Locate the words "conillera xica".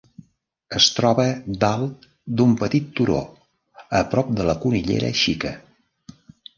4.67-5.57